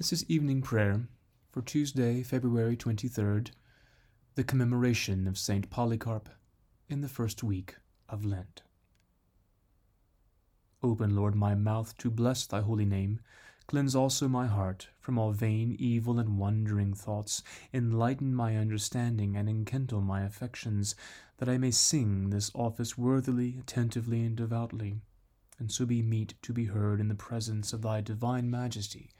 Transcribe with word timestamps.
This 0.00 0.14
is 0.14 0.30
evening 0.30 0.62
prayer 0.62 1.02
for 1.50 1.60
Tuesday, 1.60 2.22
February 2.22 2.74
23rd, 2.74 3.50
the 4.34 4.42
commemoration 4.42 5.26
of 5.28 5.36
St. 5.36 5.68
Polycarp 5.68 6.30
in 6.88 7.02
the 7.02 7.08
first 7.08 7.42
week 7.42 7.76
of 8.08 8.24
Lent. 8.24 8.62
Open, 10.82 11.14
Lord, 11.14 11.34
my 11.34 11.54
mouth 11.54 11.98
to 11.98 12.10
bless 12.10 12.46
thy 12.46 12.62
holy 12.62 12.86
name. 12.86 13.20
Cleanse 13.66 13.94
also 13.94 14.26
my 14.26 14.46
heart 14.46 14.88
from 15.00 15.18
all 15.18 15.32
vain, 15.32 15.76
evil, 15.78 16.18
and 16.18 16.38
wandering 16.38 16.94
thoughts. 16.94 17.42
Enlighten 17.74 18.34
my 18.34 18.56
understanding 18.56 19.36
and 19.36 19.50
enkindle 19.50 20.00
my 20.00 20.22
affections, 20.22 20.94
that 21.36 21.48
I 21.50 21.58
may 21.58 21.72
sing 21.72 22.30
this 22.30 22.50
office 22.54 22.96
worthily, 22.96 23.58
attentively, 23.60 24.24
and 24.24 24.34
devoutly, 24.34 25.02
and 25.58 25.70
so 25.70 25.84
be 25.84 26.00
meet 26.00 26.36
to 26.40 26.54
be 26.54 26.64
heard 26.64 27.00
in 27.00 27.08
the 27.08 27.14
presence 27.14 27.74
of 27.74 27.82
thy 27.82 28.00
divine 28.00 28.50
majesty 28.50 29.10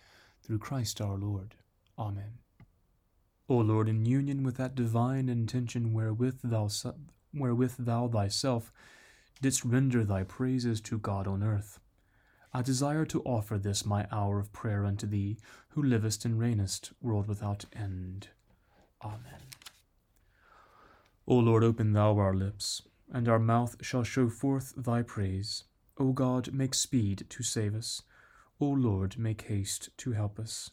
through 0.42 0.58
Christ 0.58 1.00
our 1.00 1.16
Lord. 1.16 1.54
Amen. 1.98 2.38
O 3.48 3.56
Lord, 3.56 3.88
in 3.88 4.04
union 4.04 4.42
with 4.42 4.56
that 4.58 4.74
divine 4.74 5.28
intention 5.28 5.92
wherewith 5.92 6.40
thou, 6.42 6.68
wherewith 7.34 7.74
thou 7.78 8.08
thyself 8.08 8.72
didst 9.42 9.64
render 9.64 10.04
thy 10.04 10.22
praises 10.22 10.80
to 10.82 10.98
God 10.98 11.26
on 11.26 11.42
earth, 11.42 11.80
I 12.52 12.62
desire 12.62 13.04
to 13.06 13.22
offer 13.22 13.58
this 13.58 13.86
my 13.86 14.08
hour 14.10 14.38
of 14.38 14.52
prayer 14.52 14.84
unto 14.84 15.06
thee, 15.06 15.38
who 15.70 15.82
livest 15.82 16.24
and 16.24 16.38
reignest, 16.38 16.92
world 17.00 17.28
without 17.28 17.64
end. 17.72 18.28
Amen. 19.04 19.42
O 21.28 21.36
Lord, 21.36 21.62
open 21.62 21.92
thou 21.92 22.18
our 22.18 22.34
lips, 22.34 22.82
and 23.12 23.28
our 23.28 23.38
mouth 23.38 23.76
shall 23.80 24.02
show 24.02 24.28
forth 24.28 24.74
thy 24.76 25.02
praise. 25.02 25.64
O 25.96 26.12
God, 26.12 26.52
make 26.52 26.74
speed 26.74 27.26
to 27.28 27.42
save 27.44 27.74
us. 27.74 28.02
O 28.62 28.66
Lord, 28.66 29.18
make 29.18 29.42
haste 29.42 29.88
to 29.96 30.12
help 30.12 30.38
us. 30.38 30.70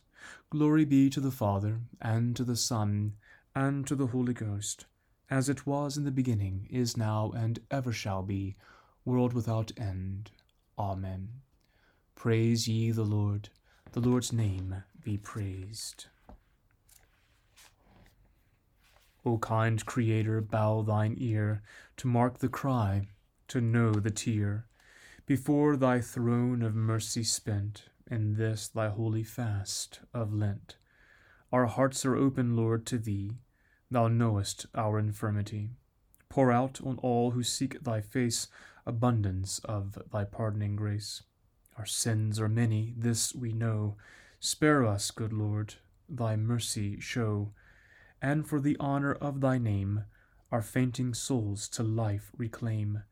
Glory 0.50 0.84
be 0.84 1.10
to 1.10 1.22
the 1.22 1.32
Father, 1.32 1.80
and 2.02 2.36
to 2.36 2.44
the 2.44 2.58
Son, 2.58 3.14
and 3.56 3.88
to 3.88 3.96
the 3.96 4.08
Holy 4.08 4.34
Ghost, 4.34 4.86
as 5.30 5.48
it 5.48 5.66
was 5.66 5.96
in 5.96 6.04
the 6.04 6.12
beginning, 6.12 6.68
is 6.70 6.98
now, 6.98 7.32
and 7.34 7.60
ever 7.72 7.94
shall 7.94 8.24
be, 8.24 8.58
world 9.06 9.32
without 9.32 9.72
end. 9.78 10.32
Amen. 10.78 11.30
Praise 12.14 12.68
ye 12.68 12.92
the 12.92 13.04
Lord. 13.04 13.48
The 13.94 14.02
Lord's 14.02 14.34
name 14.34 14.84
be 15.02 15.18
praised. 15.18 16.08
O 19.26 19.38
kind 19.38 19.86
Creator, 19.86 20.42
bow 20.42 20.82
thine 20.82 21.16
ear 21.18 21.62
to 21.96 22.08
mark 22.08 22.40
the 22.40 22.50
cry, 22.50 23.08
to 23.48 23.62
know 23.62 23.94
the 23.94 24.12
tear 24.12 24.66
before 25.28 25.76
thy 25.76 26.00
throne 26.00 26.62
of 26.62 26.74
mercy 26.74 27.22
spent 27.22 27.84
in 28.10 28.36
this 28.36 28.70
thy 28.70 28.88
holy 28.88 29.26
fast 29.26 30.00
of 30.14 30.34
Lent. 30.34 30.78
Our 31.52 31.66
hearts 31.66 32.06
are 32.06 32.16
open, 32.16 32.56
Lord, 32.56 32.86
to 32.86 32.98
thee. 32.98 33.34
Thou 33.92 34.08
knowest 34.08 34.68
our 34.74 34.98
infirmity. 34.98 35.72
Pour 36.30 36.50
out 36.50 36.80
on 36.82 36.98
all 37.00 37.32
who 37.32 37.44
seek 37.44 37.84
thy 37.84 38.00
face 38.00 38.48
abundance 38.86 39.60
of 39.66 40.00
thy 40.14 40.24
pardoning 40.24 40.78
grace. 40.78 41.24
Our 41.78 41.86
sins 41.86 42.40
are 42.40 42.48
many, 42.48 42.94
this 42.96 43.36
we 43.36 43.52
know. 43.52 43.98
Spare 44.40 44.86
us, 44.86 45.12
good 45.12 45.34
Lord, 45.34 45.76
thy 46.08 46.38
mercy 46.38 47.02
show, 47.02 47.52
and 48.22 48.48
for 48.48 48.62
the 48.62 48.78
honor 48.80 49.14
of 49.14 49.42
thy 49.42 49.58
name, 49.58 50.06
our 50.54 50.62
fainting 50.62 51.14
souls 51.14 51.68
to 51.70 51.84
life 51.84 52.32
reclaim. 52.38 53.04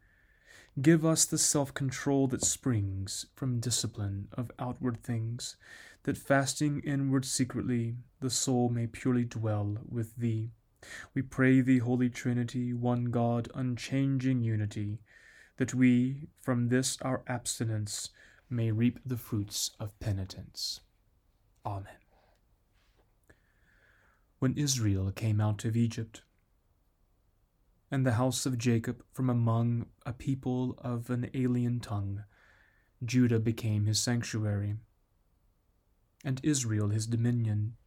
Give 0.81 1.05
us 1.05 1.23
the 1.23 1.37
self 1.37 1.73
control 1.73 2.27
that 2.27 2.43
springs 2.43 3.27
from 3.33 3.61
discipline 3.61 4.27
of 4.33 4.51
outward 4.59 5.01
things, 5.01 5.55
that 6.03 6.17
fasting 6.17 6.81
inward 6.83 7.23
secretly, 7.23 7.95
the 8.19 8.29
soul 8.29 8.67
may 8.67 8.85
purely 8.85 9.23
dwell 9.23 9.77
with 9.87 10.17
Thee. 10.17 10.51
We 11.13 11.21
pray 11.21 11.61
Thee, 11.61 11.77
Holy 11.77 12.09
Trinity, 12.09 12.73
one 12.73 13.05
God, 13.05 13.49
unchanging 13.55 14.41
unity, 14.41 14.99
that 15.55 15.73
we, 15.73 16.27
from 16.41 16.67
this 16.67 16.97
our 17.01 17.23
abstinence, 17.25 18.09
may 18.49 18.71
reap 18.71 18.99
the 19.05 19.17
fruits 19.17 19.71
of 19.79 19.97
penitence. 20.01 20.81
Amen. 21.65 21.87
When 24.39 24.57
Israel 24.57 25.11
came 25.11 25.39
out 25.39 25.63
of 25.63 25.77
Egypt, 25.77 26.21
and 27.95 28.05
the 28.05 28.19
house 28.19 28.45
of 28.45 28.57
Jacob 28.57 29.01
from 29.13 29.29
among 29.29 29.85
a 30.05 30.11
people 30.11 30.77
of 30.79 31.09
an 31.09 31.29
alien 31.33 31.79
tongue. 31.79 32.25
Judah 33.01 33.39
became 33.39 33.85
his 33.85 34.01
sanctuary, 34.01 34.75
and 36.21 36.41
Israel 36.43 36.89
his 36.89 37.07
dominion. 37.07 37.77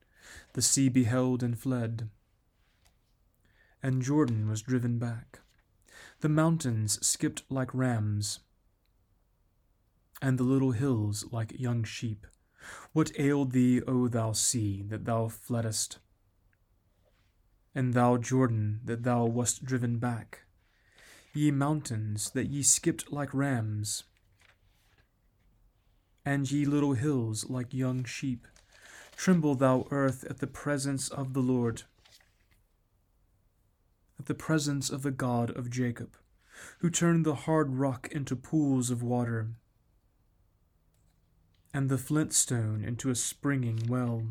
The 0.54 0.62
sea 0.62 0.88
beheld 0.88 1.42
and 1.42 1.58
fled, 1.58 2.08
and 3.82 4.00
Jordan 4.00 4.48
was 4.48 4.62
driven 4.62 4.98
back. 4.98 5.40
The 6.20 6.30
mountains 6.30 7.06
skipped 7.06 7.42
like 7.50 7.74
rams, 7.74 8.40
and 10.22 10.38
the 10.38 10.42
little 10.42 10.72
hills 10.72 11.26
like 11.30 11.60
young 11.60 11.84
sheep. 11.84 12.26
What 12.94 13.12
ailed 13.18 13.52
thee, 13.52 13.82
O 13.82 14.08
thou 14.08 14.32
sea, 14.32 14.82
that 14.88 15.04
thou 15.04 15.28
fleddest? 15.28 15.98
And 17.74 17.94
thou 17.94 18.16
Jordan, 18.16 18.80
that 18.84 19.02
thou 19.02 19.24
wast 19.24 19.64
driven 19.64 19.98
back, 19.98 20.42
ye 21.32 21.50
mountains, 21.50 22.30
that 22.30 22.48
ye 22.48 22.62
skipped 22.62 23.12
like 23.12 23.32
rams, 23.32 24.04
and 26.24 26.50
ye 26.50 26.64
little 26.64 26.94
hills 26.94 27.48
like 27.48 27.72
young 27.72 28.04
sheep. 28.04 28.46
Tremble, 29.16 29.54
thou 29.54 29.86
earth, 29.90 30.24
at 30.30 30.38
the 30.38 30.46
presence 30.46 31.08
of 31.08 31.32
the 31.32 31.40
Lord, 31.40 31.82
at 34.18 34.26
the 34.26 34.34
presence 34.34 34.90
of 34.90 35.02
the 35.02 35.10
God 35.10 35.50
of 35.56 35.70
Jacob, 35.70 36.16
who 36.78 36.90
turned 36.90 37.24
the 37.24 37.34
hard 37.34 37.74
rock 37.74 38.08
into 38.12 38.36
pools 38.36 38.90
of 38.90 39.02
water, 39.02 39.48
and 41.72 41.88
the 41.88 41.98
flint 41.98 42.32
stone 42.32 42.84
into 42.84 43.10
a 43.10 43.14
springing 43.14 43.80
well. 43.88 44.26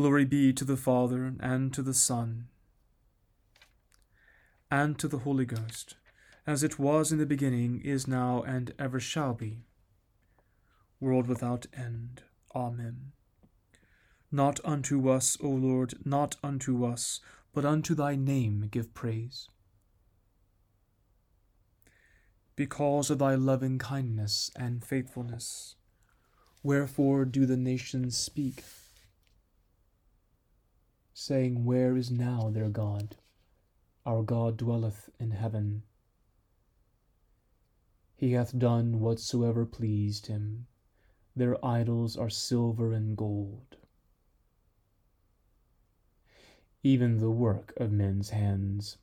Glory 0.00 0.24
be 0.24 0.50
to 0.50 0.64
the 0.64 0.78
Father, 0.78 1.34
and 1.40 1.74
to 1.74 1.82
the 1.82 1.92
Son, 1.92 2.48
and 4.70 4.98
to 4.98 5.06
the 5.06 5.18
Holy 5.18 5.44
Ghost, 5.44 5.96
as 6.46 6.62
it 6.62 6.78
was 6.78 7.12
in 7.12 7.18
the 7.18 7.26
beginning, 7.26 7.82
is 7.84 8.08
now, 8.08 8.40
and 8.40 8.72
ever 8.78 8.98
shall 8.98 9.34
be, 9.34 9.66
world 11.00 11.26
without 11.26 11.66
end. 11.76 12.22
Amen. 12.54 13.12
Not 14.32 14.58
unto 14.64 15.10
us, 15.10 15.36
O 15.42 15.50
Lord, 15.50 15.92
not 16.02 16.36
unto 16.42 16.82
us, 16.86 17.20
but 17.52 17.66
unto 17.66 17.94
thy 17.94 18.16
name 18.16 18.68
give 18.70 18.94
praise. 18.94 19.50
Because 22.56 23.10
of 23.10 23.18
thy 23.18 23.34
loving 23.34 23.78
kindness 23.78 24.50
and 24.56 24.82
faithfulness, 24.82 25.74
wherefore 26.62 27.26
do 27.26 27.44
the 27.44 27.58
nations 27.58 28.16
speak? 28.16 28.64
Saying, 31.20 31.66
Where 31.66 31.98
is 31.98 32.10
now 32.10 32.48
their 32.48 32.70
God? 32.70 33.14
Our 34.06 34.22
God 34.22 34.56
dwelleth 34.56 35.10
in 35.18 35.32
heaven. 35.32 35.82
He 38.16 38.32
hath 38.32 38.58
done 38.58 39.00
whatsoever 39.00 39.66
pleased 39.66 40.28
him. 40.28 40.66
Their 41.36 41.62
idols 41.62 42.16
are 42.16 42.30
silver 42.30 42.94
and 42.94 43.18
gold. 43.18 43.76
Even 46.82 47.18
the 47.18 47.30
work 47.30 47.74
of 47.76 47.92
men's 47.92 48.30
hands. 48.30 48.96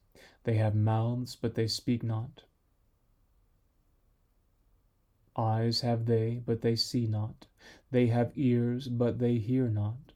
They 0.43 0.55
have 0.55 0.73
mouths, 0.73 1.35
but 1.35 1.53
they 1.53 1.67
speak 1.67 2.01
not. 2.01 2.45
Eyes 5.35 5.81
have 5.81 6.07
they, 6.07 6.41
but 6.43 6.61
they 6.63 6.75
see 6.75 7.05
not. 7.05 7.45
They 7.91 8.07
have 8.07 8.31
ears, 8.35 8.87
but 8.87 9.19
they 9.19 9.37
hear 9.37 9.69
not. 9.69 10.13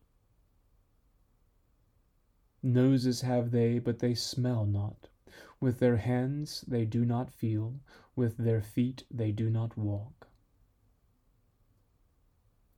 Noses 2.63 3.21
have 3.21 3.49
they, 3.49 3.79
but 3.79 3.99
they 3.99 4.13
smell 4.13 4.65
not. 4.65 5.09
With 5.59 5.79
their 5.79 5.97
hands 5.97 6.63
they 6.67 6.85
do 6.85 7.05
not 7.05 7.31
feel, 7.31 7.79
with 8.15 8.37
their 8.37 8.61
feet 8.61 9.03
they 9.09 9.31
do 9.31 9.49
not 9.49 9.77
walk. 9.77 10.27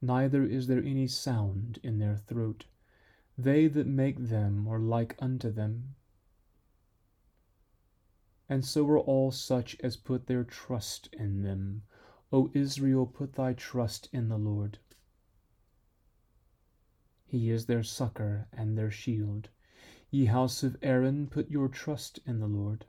Neither 0.01 0.45
is 0.45 0.67
there 0.67 0.83
any 0.83 1.07
sound 1.07 1.79
in 1.83 1.99
their 1.99 2.15
throat. 2.15 2.65
They 3.37 3.67
that 3.67 3.87
make 3.87 4.17
them 4.17 4.67
are 4.67 4.79
like 4.79 5.15
unto 5.19 5.49
them. 5.49 5.95
And 8.47 8.63
so 8.63 8.87
are 8.89 8.99
all 8.99 9.31
such 9.31 9.77
as 9.81 9.97
put 9.97 10.27
their 10.27 10.43
trust 10.43 11.09
in 11.13 11.41
them. 11.41 11.83
O 12.31 12.51
Israel, 12.53 13.05
put 13.05 13.33
thy 13.33 13.53
trust 13.53 14.09
in 14.11 14.27
the 14.29 14.37
Lord. 14.37 14.77
He 17.25 17.49
is 17.49 17.65
their 17.65 17.83
succor 17.83 18.47
and 18.51 18.77
their 18.77 18.91
shield. 18.91 19.49
Ye 20.13 20.25
house 20.25 20.61
of 20.61 20.77
Aaron, 20.83 21.25
put 21.25 21.49
your 21.49 21.67
trust 21.67 22.19
in 22.23 22.39
the 22.39 22.47
Lord. 22.47 22.85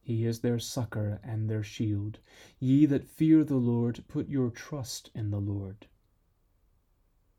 He 0.00 0.26
is 0.26 0.40
their 0.40 0.58
succor 0.58 1.20
and 1.22 1.48
their 1.48 1.62
shield. 1.62 2.18
Ye 2.58 2.84
that 2.86 3.06
fear 3.06 3.44
the 3.44 3.54
Lord, 3.54 4.02
put 4.08 4.28
your 4.28 4.50
trust 4.50 5.08
in 5.14 5.30
the 5.30 5.38
Lord. 5.38 5.86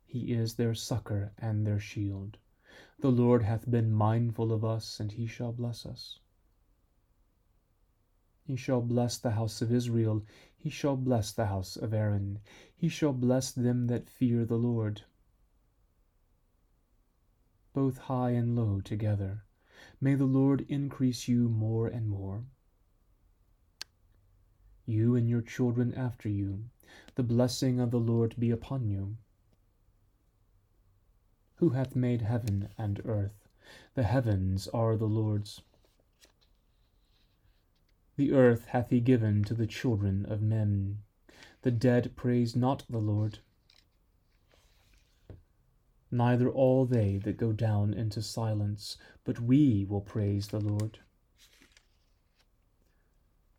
He 0.06 0.32
is 0.32 0.54
their 0.54 0.72
succor 0.72 1.34
and 1.36 1.66
their 1.66 1.78
shield. 1.78 2.38
The 3.00 3.12
Lord 3.12 3.42
hath 3.42 3.70
been 3.70 3.92
mindful 3.92 4.54
of 4.54 4.64
us, 4.64 4.98
and 4.98 5.12
he 5.12 5.26
shall 5.26 5.52
bless 5.52 5.84
us. 5.84 6.18
He 8.42 8.56
shall 8.56 8.80
bless 8.80 9.18
the 9.18 9.32
house 9.32 9.60
of 9.60 9.70
Israel, 9.70 10.24
he 10.56 10.70
shall 10.70 10.96
bless 10.96 11.30
the 11.30 11.48
house 11.48 11.76
of 11.76 11.92
Aaron, 11.92 12.38
he 12.74 12.88
shall 12.88 13.12
bless 13.12 13.52
them 13.52 13.88
that 13.88 14.08
fear 14.08 14.46
the 14.46 14.56
Lord. 14.56 15.02
Both 17.72 17.98
high 17.98 18.30
and 18.30 18.54
low 18.56 18.80
together. 18.80 19.44
May 20.00 20.14
the 20.14 20.24
Lord 20.24 20.66
increase 20.68 21.28
you 21.28 21.48
more 21.48 21.86
and 21.86 22.08
more. 22.08 22.44
You 24.86 25.14
and 25.14 25.28
your 25.28 25.42
children 25.42 25.94
after 25.94 26.28
you, 26.28 26.64
the 27.14 27.22
blessing 27.22 27.80
of 27.80 27.90
the 27.90 28.00
Lord 28.00 28.34
be 28.38 28.50
upon 28.50 28.88
you 28.88 29.16
who 31.62 31.68
hath 31.68 31.94
made 31.94 32.22
heaven 32.22 32.68
and 32.76 33.00
earth. 33.04 33.48
The 33.94 34.02
heavens 34.02 34.66
are 34.74 34.96
the 34.96 35.06
Lord's. 35.06 35.60
The 38.16 38.32
earth 38.32 38.64
hath 38.64 38.90
he 38.90 38.98
given 38.98 39.44
to 39.44 39.54
the 39.54 39.68
children 39.68 40.26
of 40.26 40.42
men. 40.42 41.02
The 41.62 41.70
dead 41.70 42.16
praise 42.16 42.56
not 42.56 42.82
the 42.90 42.98
Lord, 42.98 43.38
neither 46.12 46.48
all 46.48 46.84
they 46.84 47.16
that 47.24 47.38
go 47.38 47.52
down 47.52 47.94
into 47.94 48.20
silence, 48.22 48.96
but 49.24 49.40
we 49.40 49.86
will 49.88 50.00
praise 50.00 50.48
the 50.48 50.60
Lord. 50.60 50.98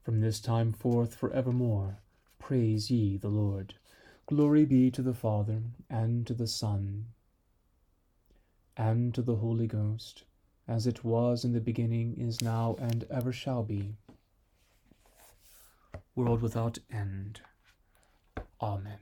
From 0.03 0.21
this 0.21 0.39
time 0.39 0.71
forth 0.71 1.15
for 1.15 1.31
evermore, 1.31 1.97
praise 2.37 2.91
ye 2.91 3.17
the 3.17 3.29
Lord. 3.29 3.73
Glory 4.27 4.65
be 4.65 4.91
to 4.91 5.01
the 5.01 5.13
Father, 5.13 5.63
and 5.89 6.27
to 6.27 6.33
the 6.33 6.47
Son, 6.47 7.07
and 8.77 9.13
to 9.13 9.21
the 9.21 9.35
Holy 9.35 9.67
Ghost, 9.67 10.23
as 10.67 10.87
it 10.87 11.03
was 11.03 11.43
in 11.43 11.53
the 11.53 11.59
beginning, 11.59 12.15
is 12.17 12.41
now, 12.41 12.75
and 12.79 13.05
ever 13.09 13.33
shall 13.33 13.63
be, 13.63 13.95
world 16.15 16.41
without 16.41 16.77
end. 16.91 17.41
Amen. 18.61 18.99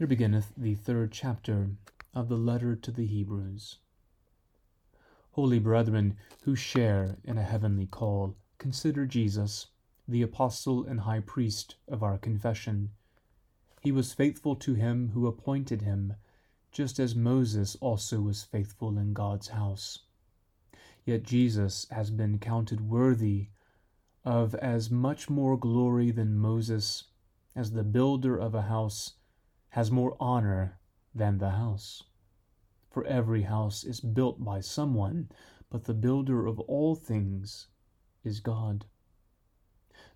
Here 0.00 0.06
beginneth 0.06 0.54
the 0.56 0.76
third 0.76 1.12
chapter 1.12 1.72
of 2.14 2.30
the 2.30 2.38
letter 2.38 2.74
to 2.74 2.90
the 2.90 3.04
Hebrews. 3.04 3.80
Holy 5.32 5.58
brethren, 5.58 6.16
who 6.44 6.56
share 6.56 7.18
in 7.22 7.36
a 7.36 7.42
heavenly 7.42 7.84
call, 7.84 8.34
consider 8.56 9.04
Jesus, 9.04 9.66
the 10.08 10.22
apostle 10.22 10.86
and 10.86 11.00
high 11.00 11.20
priest 11.20 11.76
of 11.86 12.02
our 12.02 12.16
confession 12.16 12.92
he 13.82 13.92
was 13.92 14.14
faithful 14.14 14.56
to 14.56 14.72
him 14.72 15.10
who 15.10 15.26
appointed 15.26 15.82
him, 15.82 16.14
just 16.72 16.98
as 16.98 17.14
Moses 17.14 17.76
also 17.82 18.22
was 18.22 18.42
faithful 18.42 18.96
in 18.96 19.12
God's 19.12 19.48
house. 19.48 19.98
Yet 21.04 21.24
Jesus 21.24 21.86
has 21.90 22.10
been 22.10 22.38
counted 22.38 22.80
worthy 22.80 23.48
of 24.24 24.54
as 24.54 24.90
much 24.90 25.28
more 25.28 25.58
glory 25.58 26.10
than 26.10 26.38
Moses, 26.38 27.04
as 27.54 27.72
the 27.72 27.84
builder 27.84 28.38
of 28.38 28.54
a 28.54 28.62
house 28.62 29.16
has 29.70 29.90
more 29.90 30.16
honor 30.20 30.78
than 31.14 31.38
the 31.38 31.50
house. 31.50 32.04
For 32.90 33.04
every 33.04 33.42
house 33.42 33.84
is 33.84 34.00
built 34.00 34.44
by 34.44 34.60
someone, 34.60 35.30
but 35.70 35.84
the 35.84 35.94
builder 35.94 36.46
of 36.46 36.58
all 36.60 36.94
things 36.94 37.68
is 38.24 38.40
God. 38.40 38.84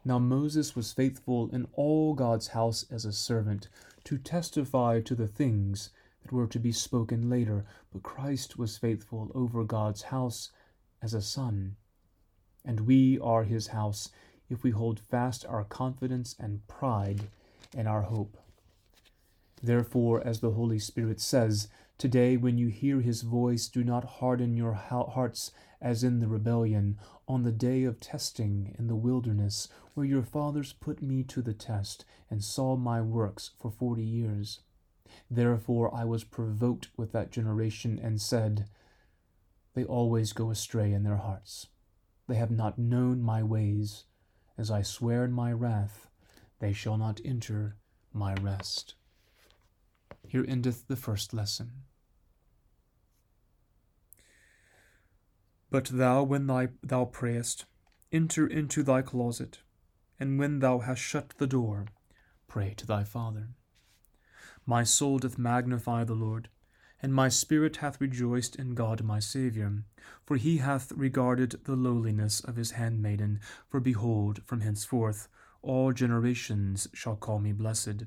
Now 0.04 0.18
Moses 0.18 0.76
was 0.76 0.92
faithful 0.92 1.48
in 1.50 1.66
all 1.72 2.14
God's 2.14 2.48
house 2.48 2.84
as 2.90 3.04
a 3.04 3.12
servant, 3.12 3.68
to 4.04 4.18
testify 4.18 5.00
to 5.00 5.14
the 5.14 5.28
things 5.28 5.90
that 6.22 6.32
were 6.32 6.46
to 6.48 6.58
be 6.58 6.72
spoken 6.72 7.30
later, 7.30 7.64
but 7.92 8.02
Christ 8.02 8.58
was 8.58 8.76
faithful 8.76 9.30
over 9.34 9.64
God's 9.64 10.02
house 10.02 10.50
as 11.00 11.14
a 11.14 11.22
son. 11.22 11.76
And 12.64 12.80
we 12.80 13.18
are 13.20 13.44
his 13.44 13.68
house 13.68 14.10
if 14.50 14.62
we 14.62 14.70
hold 14.70 15.00
fast 15.00 15.46
our 15.46 15.64
confidence 15.64 16.34
and 16.38 16.66
pride 16.66 17.28
in 17.72 17.86
our 17.86 18.02
hope. 18.02 18.36
Therefore, 19.62 20.26
as 20.26 20.40
the 20.40 20.52
Holy 20.52 20.78
Spirit 20.78 21.20
says, 21.20 21.68
Today, 21.96 22.36
when 22.36 22.58
you 22.58 22.68
hear 22.68 23.00
his 23.00 23.22
voice, 23.22 23.68
do 23.68 23.84
not 23.84 24.04
harden 24.04 24.56
your 24.56 24.72
hearts 24.72 25.52
as 25.80 26.02
in 26.02 26.18
the 26.18 26.28
rebellion, 26.28 26.98
on 27.28 27.42
the 27.42 27.52
day 27.52 27.84
of 27.84 28.00
testing 28.00 28.74
in 28.78 28.88
the 28.88 28.96
wilderness, 28.96 29.68
where 29.94 30.06
your 30.06 30.22
fathers 30.22 30.72
put 30.72 31.02
me 31.02 31.22
to 31.22 31.40
the 31.40 31.54
test, 31.54 32.04
and 32.30 32.42
saw 32.42 32.74
my 32.74 33.00
works 33.00 33.50
for 33.56 33.70
forty 33.70 34.02
years. 34.02 34.60
Therefore 35.30 35.94
I 35.94 36.04
was 36.04 36.24
provoked 36.24 36.88
with 36.96 37.12
that 37.12 37.30
generation, 37.30 38.00
and 38.02 38.20
said, 38.20 38.68
They 39.74 39.84
always 39.84 40.32
go 40.32 40.50
astray 40.50 40.92
in 40.92 41.04
their 41.04 41.18
hearts. 41.18 41.68
They 42.26 42.36
have 42.36 42.50
not 42.50 42.78
known 42.78 43.22
my 43.22 43.42
ways. 43.42 44.04
As 44.56 44.70
I 44.70 44.82
swear 44.82 45.24
in 45.24 45.32
my 45.32 45.52
wrath, 45.52 46.08
they 46.58 46.72
shall 46.72 46.96
not 46.96 47.20
enter 47.24 47.76
my 48.12 48.34
rest. 48.34 48.94
Here 50.34 50.44
endeth 50.48 50.88
the 50.88 50.96
first 50.96 51.32
lesson. 51.32 51.84
But 55.70 55.84
thou, 55.84 56.24
when 56.24 56.48
thy, 56.48 56.70
thou 56.82 57.04
prayest, 57.04 57.66
enter 58.10 58.44
into 58.44 58.82
thy 58.82 59.02
closet, 59.02 59.60
and 60.18 60.36
when 60.36 60.58
thou 60.58 60.80
hast 60.80 61.00
shut 61.00 61.34
the 61.38 61.46
door, 61.46 61.86
pray 62.48 62.74
to 62.78 62.84
thy 62.84 63.04
Father. 63.04 63.50
My 64.66 64.82
soul 64.82 65.20
doth 65.20 65.38
magnify 65.38 66.02
the 66.02 66.14
Lord, 66.14 66.48
and 67.00 67.14
my 67.14 67.28
spirit 67.28 67.76
hath 67.76 68.00
rejoiced 68.00 68.56
in 68.56 68.74
God 68.74 69.04
my 69.04 69.20
Saviour, 69.20 69.84
for 70.24 70.36
he 70.36 70.56
hath 70.56 70.90
regarded 70.90 71.60
the 71.62 71.76
lowliness 71.76 72.40
of 72.40 72.56
his 72.56 72.72
handmaiden. 72.72 73.38
For 73.68 73.78
behold, 73.78 74.42
from 74.44 74.62
henceforth 74.62 75.28
all 75.62 75.92
generations 75.92 76.88
shall 76.92 77.14
call 77.14 77.38
me 77.38 77.52
blessed. 77.52 78.06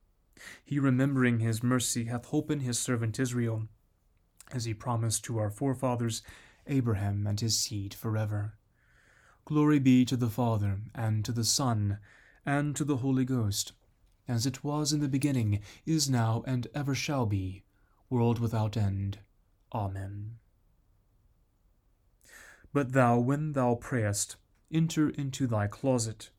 He, 0.63 0.79
remembering 0.79 1.39
his 1.39 1.61
mercy, 1.63 2.05
hath 2.05 2.27
holpen 2.27 2.61
his 2.61 2.79
servant 2.79 3.19
Israel, 3.19 3.67
as 4.51 4.65
he 4.65 4.73
promised 4.73 5.23
to 5.25 5.37
our 5.37 5.49
forefathers, 5.49 6.21
Abraham 6.67 7.27
and 7.27 7.39
his 7.39 7.57
seed 7.57 7.93
forever. 7.93 8.53
Glory 9.45 9.79
be 9.79 10.05
to 10.05 10.15
the 10.15 10.29
Father, 10.29 10.79
and 10.93 11.25
to 11.25 11.31
the 11.31 11.43
Son, 11.43 11.99
and 12.45 12.75
to 12.75 12.83
the 12.83 12.97
Holy 12.97 13.25
Ghost, 13.25 13.73
as 14.27 14.45
it 14.45 14.63
was 14.63 14.93
in 14.93 14.99
the 14.99 15.09
beginning, 15.09 15.59
is 15.85 16.09
now, 16.09 16.43
and 16.47 16.67
ever 16.73 16.95
shall 16.95 17.25
be, 17.25 17.63
world 18.09 18.39
without 18.39 18.77
end. 18.77 19.19
Amen. 19.73 20.37
But 22.73 22.93
thou, 22.93 23.19
when 23.19 23.51
thou 23.51 23.75
prayest, 23.75 24.37
enter 24.71 25.09
into 25.09 25.47
thy 25.47 25.67
closet, 25.67 26.29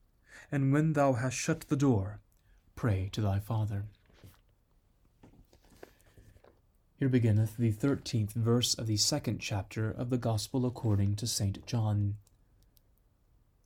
and 0.51 0.73
when 0.73 0.95
thou 0.95 1.13
hast 1.13 1.37
shut 1.37 1.61
the 1.69 1.77
door, 1.77 2.21
pray 2.83 3.09
to 3.13 3.21
thy 3.21 3.39
Father. 3.39 3.85
Here 6.97 7.09
beginneth 7.09 7.57
the 7.57 7.71
thirteenth 7.71 8.33
verse 8.33 8.75
of 8.75 8.89
the 8.89 8.97
second 8.97 9.39
chapter 9.39 9.89
of 9.89 10.11
the 10.11 10.19
Gospel 10.19 10.67
according 10.67 11.15
to 11.15 11.29
St. 11.29 11.65
John. 11.65 12.17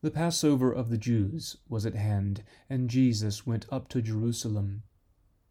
The 0.02 0.11
Passover 0.11 0.70
of 0.70 0.90
the 0.90 0.99
Jews 0.99 1.56
was 1.66 1.87
at 1.87 1.94
hand, 1.94 2.42
and 2.68 2.90
Jesus 2.90 3.46
went 3.46 3.64
up 3.73 3.88
to 3.88 4.02
Jerusalem. 4.02 4.82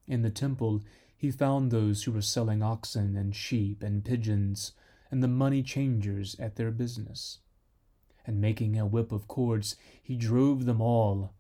In 0.08 0.22
the 0.22 0.30
temple 0.30 0.84
he 1.18 1.32
found 1.32 1.72
those 1.72 2.04
who 2.04 2.12
were 2.12 2.22
selling 2.22 2.62
oxen 2.62 3.16
and 3.18 3.36
sheep 3.36 3.82
and 3.82 4.06
pigeons, 4.06 4.74
and 5.10 5.24
the 5.24 5.28
money 5.28 5.64
changers 5.64 6.36
at 6.38 6.56
their 6.56 6.70
business. 6.70 7.40
And 8.28 8.40
making 8.40 8.78
a 8.78 8.86
whip 8.86 9.12
of 9.12 9.28
cords, 9.28 9.76
he 10.04 10.16
drove 10.16 10.66
them 10.66 10.82
all 10.82 11.34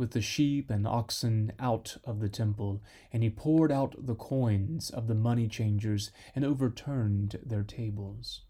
with 0.00 0.12
the 0.12 0.22
sheep 0.22 0.70
and 0.70 0.86
oxen 0.86 1.52
out 1.60 1.98
of 2.04 2.20
the 2.20 2.28
temple, 2.28 2.82
and 3.12 3.22
he 3.22 3.28
poured 3.28 3.70
out 3.70 3.94
the 3.98 4.14
coins 4.14 4.88
of 4.88 5.06
the 5.06 5.14
money 5.14 5.46
changers 5.46 6.10
and 6.34 6.42
overturned 6.42 7.38
their 7.44 7.62
tables. 7.62 8.40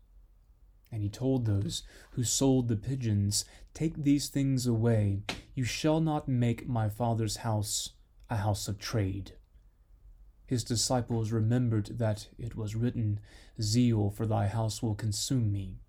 And 0.93 1.03
he 1.03 1.09
told 1.09 1.45
those 1.45 1.83
who 2.13 2.23
sold 2.23 2.69
the 2.69 2.77
pigeons, 2.77 3.45
Take 3.75 4.05
these 4.05 4.29
things 4.29 4.65
away. 4.65 5.23
You 5.57 5.65
shall 5.65 6.01
not 6.01 6.29
make 6.29 6.69
my 6.69 6.89
father's 6.89 7.39
house 7.39 7.95
a 8.31 8.37
house 8.37 8.69
of 8.69 8.79
trade. 8.79 9.33
His 10.47 10.63
disciples 10.63 11.33
remembered 11.33 11.99
that 11.99 12.29
it 12.39 12.55
was 12.55 12.77
written, 12.77 13.19
Zeal 13.61 14.11
for 14.11 14.25
thy 14.25 14.47
house 14.47 14.85
will 14.85 14.95
consume 14.95 15.51
me. 15.51 15.81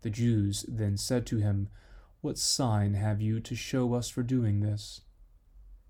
The 0.00 0.10
Jews 0.10 0.64
then 0.66 0.96
said 0.96 1.26
to 1.26 1.36
him, 1.36 1.68
What 2.22 2.38
sign 2.38 2.94
have 2.94 3.20
you 3.20 3.40
to 3.40 3.56
show 3.56 3.94
us 3.94 4.08
for 4.08 4.22
doing 4.22 4.60
this? 4.60 5.00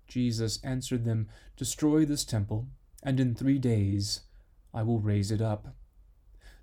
Jesus 0.07 0.59
answered 0.63 1.05
them, 1.05 1.29
Destroy 1.55 2.05
this 2.05 2.25
temple, 2.25 2.69
and 3.03 3.19
in 3.19 3.35
three 3.35 3.59
days 3.59 4.21
I 4.73 4.81
will 4.81 4.99
raise 4.99 5.29
it 5.29 5.41
up. 5.41 5.75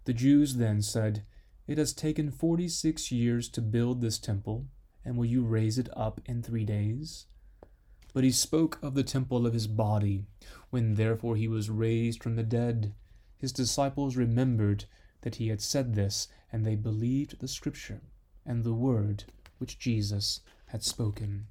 The 0.06 0.12
Jews 0.12 0.56
then 0.56 0.82
said, 0.82 1.24
It 1.68 1.78
has 1.78 1.92
taken 1.92 2.32
forty 2.32 2.66
six 2.66 3.12
years 3.12 3.48
to 3.50 3.62
build 3.62 4.00
this 4.00 4.18
temple, 4.18 4.66
and 5.04 5.16
will 5.16 5.24
you 5.24 5.44
raise 5.44 5.78
it 5.78 5.88
up 5.96 6.20
in 6.26 6.42
three 6.42 6.64
days? 6.64 7.26
But 8.12 8.24
he 8.24 8.32
spoke 8.32 8.76
of 8.82 8.94
the 8.94 9.04
temple 9.04 9.46
of 9.46 9.54
his 9.54 9.68
body. 9.68 10.24
When 10.70 10.96
therefore 10.96 11.36
he 11.36 11.46
was 11.46 11.70
raised 11.70 12.24
from 12.24 12.34
the 12.34 12.42
dead, 12.42 12.92
his 13.36 13.52
disciples 13.52 14.16
remembered 14.16 14.86
that 15.20 15.36
he 15.36 15.46
had 15.46 15.60
said 15.60 15.94
this, 15.94 16.26
and 16.50 16.66
they 16.66 16.74
believed 16.74 17.38
the 17.38 17.46
scripture 17.46 18.00
and 18.44 18.64
the 18.64 18.74
word 18.74 19.26
which 19.60 19.78
Jesus 19.78 20.40
had 20.66 20.82
spoken. 20.82 21.46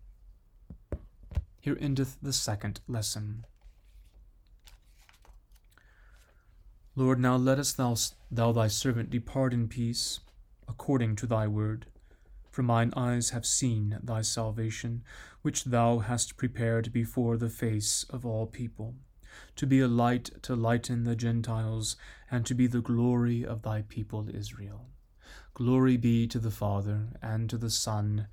Here 1.61 1.77
endeth 1.79 2.17
the 2.21 2.33
second 2.33 2.79
lesson. 2.87 3.45
Lord, 6.95 7.19
now 7.19 7.37
lettest 7.37 7.77
thou, 7.77 7.95
thou 8.31 8.51
thy 8.51 8.67
servant 8.67 9.09
depart 9.09 9.53
in 9.53 9.67
peace, 9.67 10.19
according 10.67 11.15
to 11.17 11.27
thy 11.27 11.47
word. 11.47 11.85
For 12.49 12.63
mine 12.63 12.91
eyes 12.95 13.29
have 13.29 13.45
seen 13.45 13.99
thy 14.01 14.21
salvation, 14.21 15.03
which 15.41 15.65
thou 15.65 15.99
hast 15.99 16.35
prepared 16.35 16.91
before 16.91 17.37
the 17.37 17.49
face 17.49 18.03
of 18.09 18.25
all 18.25 18.47
people, 18.47 18.95
to 19.55 19.67
be 19.67 19.79
a 19.79 19.87
light 19.87 20.31
to 20.41 20.55
lighten 20.55 21.03
the 21.03 21.15
Gentiles, 21.15 21.95
and 22.31 22.45
to 22.45 22.55
be 22.55 22.67
the 22.67 22.81
glory 22.81 23.45
of 23.45 23.61
thy 23.61 23.83
people 23.83 24.27
Israel. 24.33 24.87
Glory 25.59 25.97
be 25.97 26.25
to 26.25 26.39
the 26.39 26.51
Father, 26.51 27.09
and 27.21 27.49
to 27.49 27.57
the 27.57 27.69
Son, 27.69 28.27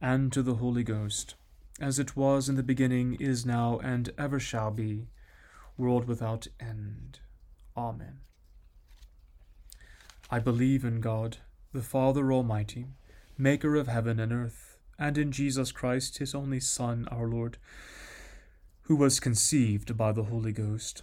and 0.00 0.32
to 0.32 0.42
the 0.42 0.54
Holy 0.54 0.82
Ghost, 0.82 1.34
as 1.78 1.98
it 1.98 2.16
was 2.16 2.48
in 2.48 2.56
the 2.56 2.62
beginning, 2.62 3.18
is 3.20 3.44
now, 3.44 3.78
and 3.80 4.08
ever 4.16 4.40
shall 4.40 4.70
be, 4.70 5.06
world 5.76 6.06
without 6.06 6.46
end. 6.58 7.18
Amen. 7.76 8.20
I 10.30 10.38
believe 10.38 10.82
in 10.82 11.02
God, 11.02 11.36
the 11.74 11.82
Father 11.82 12.32
Almighty, 12.32 12.86
maker 13.36 13.76
of 13.76 13.86
heaven 13.86 14.18
and 14.18 14.32
earth, 14.32 14.78
and 14.98 15.18
in 15.18 15.32
Jesus 15.32 15.72
Christ, 15.72 16.16
his 16.16 16.34
only 16.34 16.60
Son, 16.60 17.06
our 17.10 17.28
Lord, 17.28 17.58
who 18.84 18.96
was 18.96 19.20
conceived 19.20 19.98
by 19.98 20.12
the 20.12 20.24
Holy 20.24 20.52
Ghost, 20.52 21.02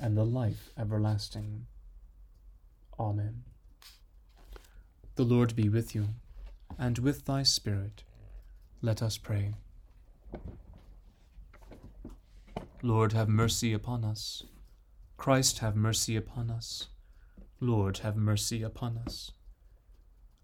and 0.00 0.16
the 0.16 0.24
life 0.24 0.70
everlasting. 0.78 1.66
Amen. 2.98 3.42
The 5.16 5.24
Lord 5.24 5.56
be 5.56 5.68
with 5.68 5.94
you, 5.94 6.08
and 6.78 6.98
with 6.98 7.24
thy 7.24 7.42
Spirit. 7.42 8.04
Let 8.82 9.02
us 9.02 9.16
pray. 9.16 9.54
Lord, 12.82 13.14
have 13.14 13.28
mercy 13.28 13.72
upon 13.72 14.04
us. 14.04 14.44
Christ, 15.16 15.58
have 15.60 15.74
mercy 15.74 16.16
upon 16.16 16.50
us. 16.50 16.88
Lord, 17.58 17.98
have 17.98 18.16
mercy 18.16 18.62
upon 18.62 18.98
us. 18.98 19.32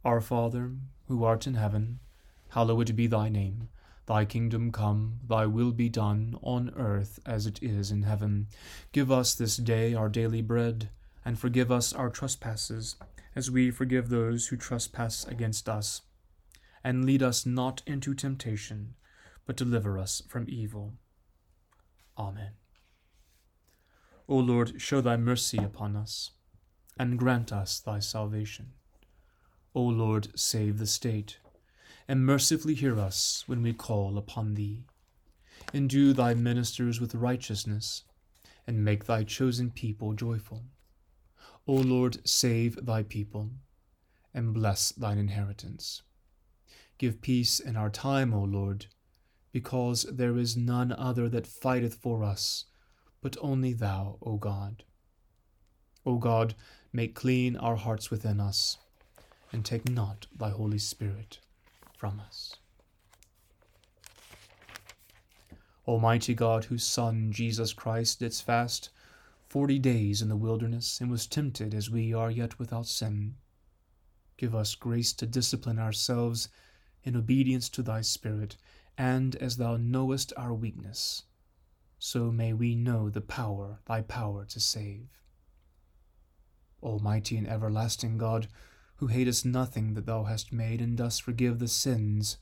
Our 0.05 0.21
Father, 0.21 0.73
who 1.09 1.25
art 1.25 1.47
in 1.47 1.55
heaven, 1.55 2.01
hallowed 2.49 2.97
be 2.97 3.07
thy 3.07 3.29
name. 3.29 3.69
Thy 4.13 4.27
kingdom 4.27 4.73
come, 4.73 5.21
thy 5.27 5.47
will 5.47 5.73
be 5.73 5.89
done, 5.89 6.37
on 6.43 6.75
earth 6.77 7.19
as 7.25 7.47
it 7.47 7.63
is 7.63 7.91
in 7.91 8.03
heaven. 8.03 8.49
Give 8.93 9.11
us 9.11 9.35
this 9.35 9.57
day 9.57 9.95
our 9.95 10.11
daily 10.11 10.43
bread, 10.43 10.91
and 11.25 11.39
forgive 11.39 11.73
us 11.73 11.95
our 11.95 12.11
trespasses, 12.11 12.97
as 13.35 13.51
we 13.51 13.71
forgive 13.71 14.11
those 14.11 14.49
who 14.49 14.59
trespass 14.59 15.25
against 15.25 15.67
us 15.67 16.03
and 16.85 17.07
lead 17.07 17.23
us 17.23 17.47
not 17.47 17.81
into 17.87 18.13
temptation, 18.13 18.97
but 19.47 19.57
deliver 19.57 19.99
us 19.99 20.23
from 20.29 20.45
evil. 20.47 20.93
Amen. 22.19 22.53
O 24.29 24.37
Lord, 24.37 24.79
show 24.79 25.01
thy 25.01 25.17
mercy 25.17 25.57
upon 25.57 25.97
us, 25.97 26.33
and 26.99 27.19
grant 27.19 27.51
us 27.51 27.81
thy 27.81 28.01
salvation. 28.01 28.73
O 29.75 29.81
Lord, 29.81 30.39
save 30.39 30.77
the 30.77 30.87
state, 30.87 31.39
and 32.13 32.27
mercifully 32.27 32.75
hear 32.75 33.01
us 33.01 33.43
when 33.47 33.63
we 33.63 33.73
call 33.73 34.19
upon 34.19 34.53
thee. 34.53 34.85
Endue 35.73 36.13
thy 36.13 36.35
ministers 36.35 37.01
with 37.01 37.15
righteousness, 37.15 38.05
and 38.67 38.85
make 38.85 39.07
thy 39.07 39.25
chosen 39.25 39.71
people 39.71 40.13
joyful. 40.13 40.63
O 41.67 41.73
Lord, 41.73 42.19
save 42.29 42.85
thy 42.85 43.03
people, 43.03 43.49
and 44.35 44.53
bless 44.53 44.93
thine 44.93 45.17
inheritance. 45.17 46.03
Give 46.99 47.23
peace 47.23 47.59
in 47.59 47.77
our 47.77 47.89
time, 47.89 48.35
O 48.35 48.43
Lord, 48.43 48.89
because 49.51 50.03
there 50.03 50.37
is 50.37 50.55
none 50.55 50.93
other 50.93 51.31
that 51.31 51.47
fighteth 51.47 51.95
for 51.95 52.23
us, 52.23 52.67
but 53.23 53.39
only 53.41 53.73
Thou, 53.73 54.19
O 54.21 54.37
God. 54.37 54.85
O 56.05 56.19
God, 56.19 56.55
make 56.93 57.15
clean 57.15 57.57
our 57.57 57.77
hearts 57.77 58.11
within 58.11 58.39
us, 58.39 58.77
and 59.51 59.65
take 59.65 59.89
not 59.89 60.27
Thy 60.37 60.51
Holy 60.51 60.77
Spirit 60.77 61.39
from 62.03 62.21
us. 62.27 62.57
Almighty 65.87 66.35
God, 66.35 66.65
whose 66.65 66.83
Son, 66.85 67.31
Jesus 67.31 67.73
Christ, 67.73 68.19
didst 68.19 68.45
fast 68.45 68.91
forty 69.49 69.79
days 69.79 70.21
in 70.21 70.29
the 70.29 70.35
wilderness, 70.35 71.01
and 71.01 71.13
was 71.13 71.29
tempted 71.29 71.73
as 71.73 71.91
we 71.91 72.13
are 72.13 72.29
yet 72.29 72.59
without 72.59 72.87
sin, 72.87 73.37
give 74.37 74.53
us 74.53 74.75
grace 74.75 75.13
to 75.13 75.27
discipline 75.27 75.79
ourselves 75.79 76.49
in 77.05 77.15
obedience 77.15 77.69
to 77.69 77.85
thy 77.85 78.01
Spirit, 78.01 78.57
and 78.99 79.37
as 79.37 79.57
thou 79.57 79.77
knowest 79.77 80.33
our 80.37 80.53
weakness, 80.53 81.23
so 82.01 82.33
may 82.33 82.53
we 82.53 82.75
know 82.75 83.11
the 83.11 83.21
power, 83.21 83.79
thy 83.87 84.03
power 84.03 84.45
to 84.47 84.59
save. 84.59 85.07
Almighty 86.83 87.37
and 87.37 87.47
everlasting 87.47 88.19
God, 88.19 88.49
who 88.97 89.09
hatest 89.09 89.45
nothing 89.45 89.95
that 89.95 90.07
thou 90.07 90.25
hast 90.25 90.53
made, 90.53 90.81
and 90.81 90.97
dost 90.97 91.23
forgive 91.23 91.59
the 91.59 91.69
sins 91.69 92.37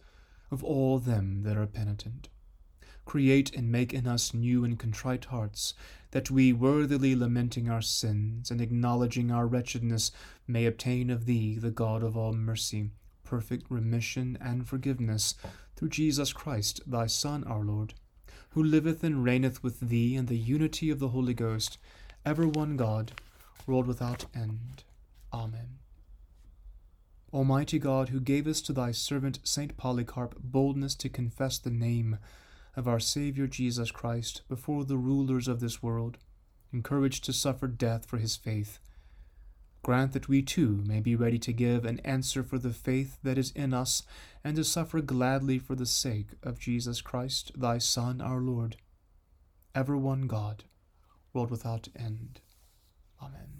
of 0.51 0.65
all 0.65 0.99
them 0.99 1.43
that 1.43 1.57
are 1.57 1.67
penitent. 1.67 2.29
Create 3.05 3.55
and 3.57 3.73
make 3.73 3.93
in 3.93 4.07
us 4.07 4.35
new 4.35 4.65
and 4.65 4.79
contrite 4.79 5.27
hearts, 5.27 5.75
that 6.11 6.31
we, 6.31 6.53
worthily 6.53 7.15
lamenting 7.15 7.69
our 7.69 7.83
sins 7.83 8.51
and 8.51 8.61
acknowledging 8.61 9.31
our 9.31 9.47
wretchedness, 9.47 10.13
may 10.47 10.67
obtain 10.67 11.11
of 11.11 11.25
thee, 11.27 11.57
the 11.57 11.71
God 11.71 12.03
of 12.03 12.17
all 12.17 12.33
mercy, 12.33 12.91
perfect 13.25 13.71
remission 13.71 14.37
and 14.41 14.69
forgiveness 14.69 15.35
through 15.77 15.89
Jesus 15.89 16.33
Christ, 16.33 16.81
thy 16.87 17.07
Son, 17.07 17.45
our 17.45 17.65
Lord, 17.65 17.95
who 18.51 18.63
liveth 18.63 19.03
and 19.03 19.25
reigneth 19.25 19.63
with 19.63 19.81
thee 19.81 20.17
in 20.17 20.27
the 20.27 20.39
unity 20.39 20.91
of 20.91 20.99
the 20.99 21.09
Holy 21.09 21.35
Ghost, 21.35 21.79
ever 22.25 22.47
one 22.47 22.77
God, 22.77 23.13
world 23.67 23.87
without 23.87 24.27
end. 24.35 24.85
Amen. 25.33 25.80
Almighty 27.33 27.79
God, 27.79 28.09
who 28.09 28.21
gavest 28.21 28.67
to 28.67 28.73
thy 28.73 28.91
servant 28.91 29.39
Saint 29.45 29.77
Polycarp 29.77 30.35
boldness 30.43 30.95
to 30.97 31.09
confess 31.09 31.59
the 31.59 31.71
name 31.71 32.19
of 32.77 32.89
our 32.89 33.01
Saviour 33.01 33.47
Jesus 33.47 33.91
Christ 33.91 34.43
before 34.49 34.85
the 34.85 34.97
rulers 34.97 35.47
of 35.47 35.61
this 35.61 35.83
world, 35.83 36.19
encouraged 36.73 37.25
to 37.25 37.33
suffer 37.33 37.69
death 37.69 38.05
for 38.05 38.19
his 38.19 38.37
faith, 38.37 38.81
Grant 39.83 40.13
that 40.13 40.29
we 40.29 40.43
too 40.43 40.83
may 40.87 41.01
be 41.01 41.17
ready 41.17 41.39
to 41.39 41.53
give 41.53 41.85
an 41.85 42.01
answer 42.01 42.43
for 42.43 42.59
the 42.59 42.73
faith 42.73 43.19
that 43.23 43.39
is 43.39 43.51
in 43.53 43.73
us, 43.73 44.03
and 44.45 44.57
to 44.57 44.65
suffer 44.65 45.01
gladly 45.01 45.59
for 45.59 45.75
the 45.75 45.87
sake 45.87 46.29
of 46.43 46.59
Jesus 46.59 47.01
Christ, 47.01 47.53
thy 47.57 47.79
Son, 47.79 48.21
our 48.21 48.41
Lord. 48.41 48.77
Ever 49.75 49.97
one 49.97 50.27
God, 50.27 50.65
world 51.33 51.51
without 51.51 51.89
end. 51.97 52.41
Amen. 53.23 53.60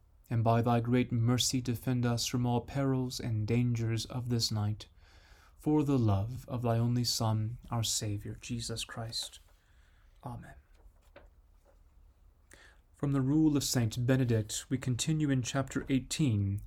and 0.31 0.45
by 0.45 0.61
thy 0.61 0.79
great 0.79 1.11
mercy 1.11 1.59
defend 1.59 2.05
us 2.05 2.25
from 2.25 2.45
all 2.45 2.61
perils 2.61 3.19
and 3.19 3.45
dangers 3.45 4.05
of 4.05 4.29
this 4.29 4.49
night, 4.49 4.85
for 5.59 5.83
the 5.83 5.99
love 5.99 6.45
of 6.47 6.61
thy 6.61 6.77
only 6.77 7.03
Son, 7.03 7.57
our 7.69 7.83
Saviour, 7.83 8.37
Jesus 8.41 8.85
Christ. 8.85 9.41
Amen. 10.25 10.53
From 12.95 13.11
the 13.11 13.21
Rule 13.21 13.57
of 13.57 13.63
Saint 13.65 14.05
Benedict, 14.07 14.65
we 14.69 14.77
continue 14.77 15.29
in 15.29 15.41
chapter 15.41 15.85
18, 15.89 16.61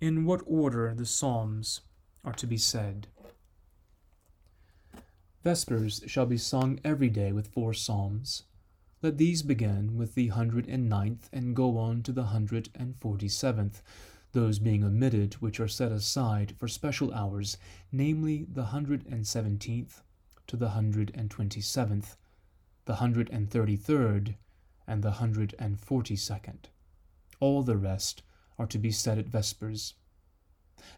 in 0.00 0.24
what 0.24 0.40
order 0.46 0.94
the 0.94 1.04
Psalms 1.04 1.82
are 2.24 2.32
to 2.32 2.46
be 2.46 2.56
said. 2.56 3.08
Vespers 5.44 6.02
shall 6.06 6.26
be 6.26 6.38
sung 6.38 6.80
every 6.82 7.10
day 7.10 7.32
with 7.32 7.52
four 7.52 7.74
psalms 7.74 8.44
let 9.02 9.16
these 9.16 9.42
begin 9.42 9.96
with 9.96 10.14
the 10.14 10.28
hundred 10.28 10.68
and 10.68 10.88
ninth 10.88 11.30
and 11.32 11.56
go 11.56 11.78
on 11.78 12.02
to 12.02 12.12
the 12.12 12.24
hundred 12.24 12.68
and 12.74 12.94
forty 12.96 13.28
seventh, 13.28 13.82
those 14.32 14.58
being 14.58 14.84
omitted 14.84 15.34
which 15.34 15.58
are 15.58 15.68
set 15.68 15.90
aside 15.90 16.54
for 16.58 16.68
special 16.68 17.12
hours, 17.14 17.56
namely 17.90 18.46
the 18.52 18.66
hundred 18.66 19.06
and 19.06 19.26
seventeenth 19.26 20.02
to 20.46 20.56
the 20.56 20.70
hundred 20.70 21.10
and 21.14 21.30
twenty 21.30 21.60
seventh, 21.60 22.16
the 22.84 22.96
hundred 22.96 23.30
and 23.30 25.02
the 25.02 25.12
hundred 25.12 25.54
and 25.58 25.80
forty 25.80 26.16
second. 26.16 26.68
All 27.40 27.62
the 27.62 27.76
rest 27.78 28.22
are 28.58 28.66
to 28.66 28.78
be 28.78 28.90
said 28.90 29.18
at 29.18 29.28
vespers. 29.28 29.94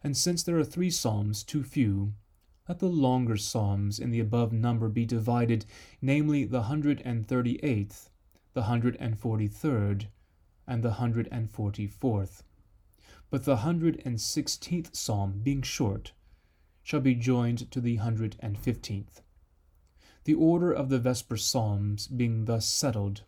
And 0.03 0.17
since 0.17 0.43
there 0.43 0.59
are 0.59 0.65
three 0.65 0.91
psalms 0.91 1.45
too 1.45 1.63
few, 1.63 2.15
let 2.73 2.79
the 2.79 2.89
longer 2.89 3.37
psalms 3.37 3.99
in 3.99 4.11
the 4.11 4.19
above 4.19 4.51
number 4.51 4.89
be 4.89 5.05
divided, 5.05 5.67
namely 6.01 6.43
the 6.43 6.63
hundred 6.63 7.03
and 7.05 7.29
thirty 7.29 7.61
eighth, 7.63 8.09
the 8.55 8.63
hundred 8.63 8.97
and 8.99 10.83
the 10.83 10.93
hundred 10.93 11.29
and 11.31 11.51
forty 11.51 11.87
fourth. 11.87 12.45
But 13.29 13.45
the 13.45 13.57
hundred 13.57 14.01
and 14.07 14.19
sixteenth 14.19 14.97
psalm, 14.97 15.43
being 15.43 15.61
short, 15.61 16.13
shall 16.83 17.01
be 17.01 17.15
joined 17.15 17.71
to 17.73 17.79
the 17.79 17.97
hundred 17.97 18.37
and 18.41 18.59
fifteenth. 18.59 19.21
The 20.25 20.33
order 20.33 20.73
of 20.73 20.89
the 20.89 20.99
vesper 20.99 21.37
psalms 21.37 22.07
being 22.07 22.47
thus 22.47 22.65
settled, 22.65 23.25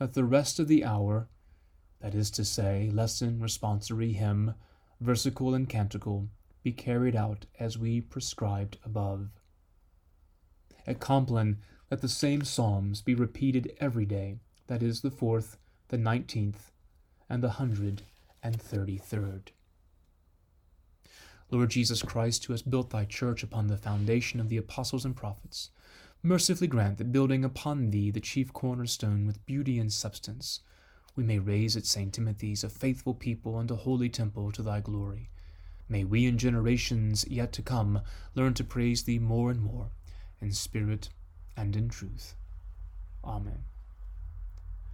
let 0.00 0.14
the 0.14 0.24
rest 0.24 0.58
of 0.58 0.66
the 0.66 0.82
hour, 0.82 1.28
that 2.00 2.14
is 2.14 2.30
to 2.30 2.42
say, 2.42 2.88
lesson, 2.90 3.38
responsory, 3.38 4.14
hymn, 4.14 4.54
versicle, 4.98 5.54
and 5.54 5.68
canticle, 5.68 6.30
be 6.68 6.72
carried 6.72 7.16
out 7.16 7.46
as 7.58 7.78
we 7.78 7.98
prescribed 7.98 8.76
above. 8.84 9.30
At 10.86 11.00
Compline, 11.00 11.62
let 11.90 12.02
the 12.02 12.10
same 12.10 12.44
psalms 12.44 13.00
be 13.00 13.14
repeated 13.14 13.72
every 13.80 14.04
day, 14.04 14.36
that 14.66 14.82
is, 14.82 15.00
the 15.00 15.10
fourth, 15.10 15.56
the 15.88 15.96
nineteenth, 15.96 16.70
and 17.26 17.42
the 17.42 17.56
hundred 17.56 18.02
and 18.42 18.60
thirty 18.60 18.98
third. 18.98 19.52
Lord 21.50 21.70
Jesus 21.70 22.02
Christ, 22.02 22.44
who 22.44 22.52
has 22.52 22.60
built 22.60 22.90
thy 22.90 23.06
church 23.06 23.42
upon 23.42 23.68
the 23.68 23.78
foundation 23.78 24.38
of 24.38 24.50
the 24.50 24.58
apostles 24.58 25.06
and 25.06 25.16
prophets, 25.16 25.70
mercifully 26.22 26.68
grant 26.68 26.98
that 26.98 27.12
building 27.12 27.46
upon 27.46 27.88
thee 27.88 28.10
the 28.10 28.20
chief 28.20 28.52
cornerstone 28.52 29.26
with 29.26 29.46
beauty 29.46 29.78
and 29.78 29.90
substance, 29.90 30.60
we 31.16 31.24
may 31.24 31.38
raise 31.38 31.78
at 31.78 31.86
St. 31.86 32.12
Timothy's 32.12 32.62
a 32.62 32.68
faithful 32.68 33.14
people 33.14 33.58
and 33.58 33.70
a 33.70 33.76
holy 33.76 34.10
temple 34.10 34.52
to 34.52 34.62
thy 34.62 34.80
glory 34.80 35.30
May 35.88 36.04
we 36.04 36.26
in 36.26 36.38
generations 36.38 37.24
yet 37.28 37.52
to 37.54 37.62
come 37.62 38.02
learn 38.34 38.54
to 38.54 38.64
praise 38.64 39.04
thee 39.04 39.18
more 39.18 39.50
and 39.50 39.60
more, 39.60 39.90
in 40.40 40.52
spirit 40.52 41.08
and 41.56 41.74
in 41.74 41.88
truth. 41.88 42.34
Amen. 43.24 43.64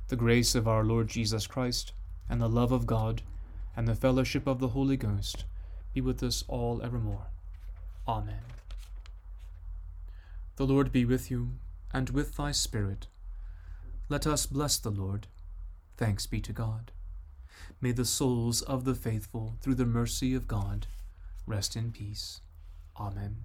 The 0.09 0.17
grace 0.17 0.55
of 0.55 0.69
our 0.69 0.85
Lord 0.85 1.09
Jesus 1.09 1.47
Christ, 1.47 1.93
and 2.29 2.41
the 2.41 2.49
love 2.49 2.73
of 2.73 2.87
God, 2.87 3.23
and 3.77 3.89
the 3.89 3.95
fellowship 3.95 4.47
of 4.47 4.61
the 4.61 4.69
Holy 4.69 4.97
Ghost 4.97 5.45
be 5.93 6.01
with 6.01 6.23
us 6.23 6.45
all 6.47 6.81
evermore. 6.83 7.27
Amen. 8.07 8.43
The 10.57 10.67
Lord 10.67 10.93
be 10.93 11.05
with 11.05 11.31
you, 11.31 11.53
and 11.93 12.11
with 12.11 12.37
thy 12.37 12.53
spirit. 12.53 13.09
Let 14.09 14.27
us 14.27 14.47
bless 14.47 14.79
the 14.79 14.91
Lord. 14.91 15.27
Thanks 15.97 16.27
be 16.27 16.41
to 16.43 16.53
God. 16.53 16.93
May 17.81 17.93
the 17.93 18.05
souls 18.05 18.63
of 18.63 18.85
the 18.85 18.95
faithful, 18.95 19.57
through 19.61 19.75
the 19.75 19.85
mercy 19.85 20.35
of 20.35 20.49
God, 20.49 20.87
rest 21.47 21.77
in 21.77 21.93
peace. 21.93 22.41
Amen. 22.99 23.45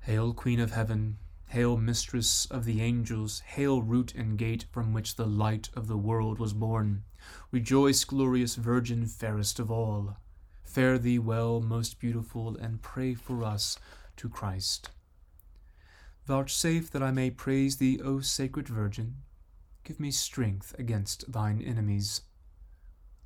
Hail, 0.00 0.32
Queen 0.34 0.60
of 0.60 0.72
Heaven, 0.72 1.18
hail, 1.48 1.76
Mistress 1.76 2.46
of 2.46 2.64
the 2.64 2.80
angels, 2.80 3.40
hail, 3.40 3.82
root 3.82 4.14
and 4.14 4.36
gate 4.38 4.66
from 4.70 4.92
which 4.92 5.16
the 5.16 5.26
light 5.26 5.68
of 5.74 5.86
the 5.86 5.96
world 5.96 6.38
was 6.38 6.52
born. 6.52 7.04
Rejoice, 7.50 8.04
glorious 8.04 8.56
Virgin, 8.56 9.06
fairest 9.06 9.58
of 9.58 9.70
all. 9.70 10.16
Fare 10.64 10.98
thee 10.98 11.18
well, 11.18 11.60
most 11.60 11.98
beautiful, 11.98 12.56
and 12.56 12.82
pray 12.82 13.14
for 13.14 13.44
us 13.44 13.78
to 14.16 14.28
Christ. 14.28 14.90
Vouchsafe 16.26 16.90
that 16.90 17.02
I 17.02 17.12
may 17.12 17.30
praise 17.30 17.76
thee, 17.76 18.00
O 18.02 18.20
sacred 18.20 18.68
Virgin 18.68 19.16
Give 19.86 20.00
me 20.00 20.10
strength 20.10 20.74
against 20.80 21.30
thine 21.30 21.62
enemies. 21.62 22.22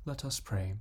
Let 0.05 0.23
us 0.23 0.39
pray. 0.39 0.75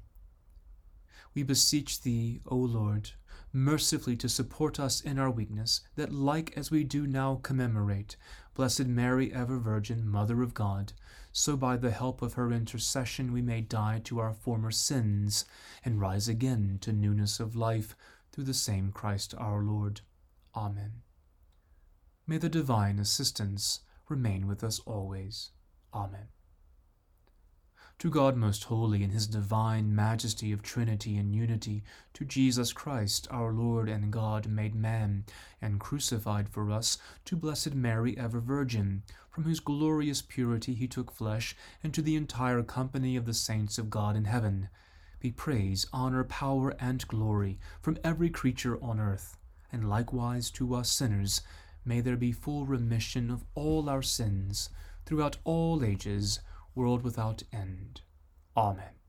We 1.33 1.43
beseech 1.43 2.03
thee, 2.03 2.43
O 2.45 2.57
Lord, 2.57 3.13
mercifully 3.51 4.15
to 4.17 4.29
support 4.29 4.79
us 4.79 5.01
in 5.01 5.19
our 5.19 5.31
weakness, 5.31 5.81
that 5.97 6.13
like 6.13 6.53
as 6.55 6.71
we 6.71 6.85
do 6.85 7.07
now 7.07 7.37
commemorate 7.37 8.19
Blessed 8.53 8.89
Mary, 8.89 9.33
ever 9.33 9.57
Virgin, 9.57 10.07
Mother 10.07 10.43
of 10.43 10.53
God, 10.53 10.93
so 11.33 11.57
by 11.57 11.79
the 11.79 11.93
help 11.93 12.21
of 12.21 12.35
her 12.35 12.53
intercession 12.53 13.33
we 13.33 13.41
may 13.41 13.63
die 13.63 14.03
to 14.05 14.19
our 14.19 14.35
former 14.35 14.71
sins 14.71 15.47
and 15.83 15.99
rise 15.99 16.29
again 16.29 16.77
to 16.83 16.93
newness 16.93 17.41
of 17.41 17.57
life 17.57 17.97
through 18.33 18.45
the 18.45 18.53
same 18.53 18.93
Christ 18.93 19.35
our 19.39 19.63
Lord. 19.63 20.03
Amen. 20.55 21.01
May 22.27 22.37
the 22.37 22.51
divine 22.51 22.99
assistance 22.99 23.81
remain 24.11 24.47
with 24.47 24.63
us 24.63 24.79
always. 24.81 25.53
Amen. 25.93 26.29
To 28.01 28.09
God 28.09 28.35
most 28.35 28.65
holy 28.65 29.03
in 29.03 29.11
his 29.11 29.27
divine 29.27 29.95
majesty 29.95 30.53
of 30.53 30.63
Trinity 30.63 31.19
and 31.19 31.35
unity, 31.35 31.83
to 32.15 32.25
Jesus 32.25 32.73
Christ, 32.73 33.29
our 33.31 33.53
Lord 33.53 33.91
and 33.91 34.11
God 34.11 34.47
made 34.47 34.75
man, 34.75 35.27
and 35.61 35.79
crucified 35.79 36.49
for 36.49 36.71
us, 36.71 36.97
to 37.27 37.37
Blessed 37.37 37.75
Mary, 37.75 38.17
ever 38.17 38.41
Virgin, 38.41 39.03
from 39.29 39.45
whose 39.45 39.61
glorious 39.61 40.23
purity 40.23 40.73
he 40.73 40.89
took 40.89 41.11
flesh, 41.11 41.55
and 41.85 41.93
to 41.93 42.01
the 42.01 42.17
entire 42.17 42.63
company 42.63 43.17
of 43.17 43.27
the 43.27 43.35
saints 43.35 43.77
of 43.77 43.91
God 43.91 44.17
in 44.17 44.25
heaven, 44.25 44.71
be 45.21 45.31
praise, 45.31 45.87
honor, 45.93 46.25
power, 46.25 46.75
and 46.81 47.07
glory 47.07 47.59
from 47.83 47.99
every 48.03 48.31
creature 48.31 48.83
on 48.83 48.99
earth, 48.99 49.37
and 49.71 49.91
likewise 49.91 50.51
to 50.53 50.75
us 50.75 50.91
sinners, 50.91 51.43
may 51.85 52.01
there 52.01 52.17
be 52.17 52.33
full 52.33 52.65
remission 52.65 53.31
of 53.31 53.45
all 53.55 53.91
our 53.91 54.01
sins 54.01 54.71
throughout 55.07 55.39
all 55.45 55.85
ages, 55.85 56.41
world 56.75 57.03
without 57.03 57.43
end. 57.53 58.03
Amen. 58.57 59.00